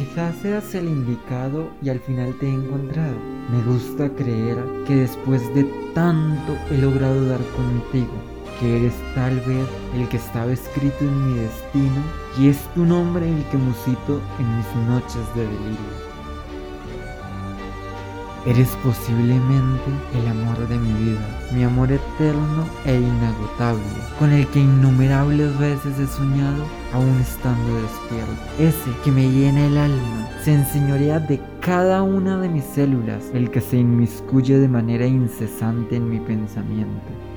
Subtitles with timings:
[0.00, 3.16] Quizás seas el indicado y al final te he encontrado.
[3.52, 4.56] Me gusta creer
[4.86, 8.14] que después de tanto he logrado dar contigo,
[8.58, 12.02] que eres tal vez el que estaba escrito en mi destino
[12.38, 16.09] y es tu nombre el que musito en mis noches de delirio.
[18.46, 21.20] Eres posiblemente el amor de mi vida,
[21.52, 23.82] mi amor eterno e inagotable,
[24.18, 26.64] con el que innumerables veces he soñado
[26.94, 28.42] aún estando despierto.
[28.58, 33.50] Ese que me llena el alma, se enseñorea de cada una de mis células, el
[33.50, 37.29] que se inmiscuye de manera incesante en mi pensamiento.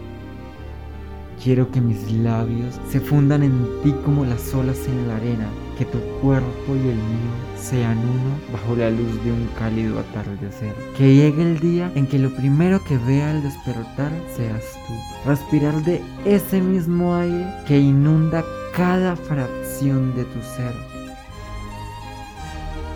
[1.43, 5.83] Quiero que mis labios se fundan en ti como las olas en la arena, que
[5.83, 10.73] tu cuerpo y el mío sean uno bajo la luz de un cálido atardecer.
[10.97, 14.94] Que llegue el día en que lo primero que vea al despertar seas tú.
[15.30, 18.41] Respirar de ese mismo aire que inunda
[18.73, 20.73] cada fracción de tu ser.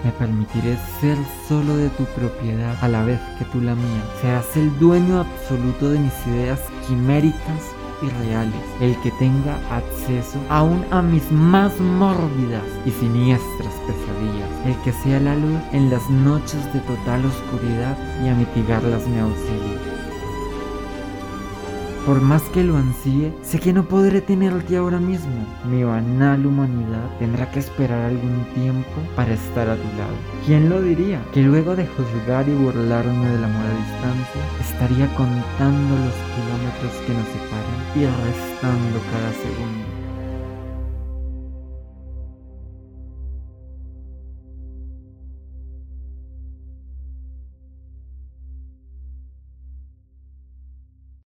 [0.06, 1.18] Me permitiré ser
[1.50, 4.03] solo de tu propiedad a la vez que tú la mía.
[4.22, 10.86] Seas el dueño absoluto de mis ideas quiméricas y reales, el que tenga acceso aún
[10.92, 16.73] a mis más mórbidas y siniestras pesadillas, el que sea la luz en las noches
[16.73, 19.87] de total oscuridad y a mitigarlas me auxilie.
[22.08, 25.45] Por más que lo ansíe, sé que no podré tenerte ahora mismo.
[25.69, 30.16] Mi banal humanidad tendrá que esperar algún tiempo para estar a tu lado.
[30.45, 31.22] ¿Quién lo diría?
[31.33, 37.13] Que luego de juzgar y burlarme del amor a distancia, estaría contando los kilómetros que
[37.13, 39.97] nos separan y restando cada segundo.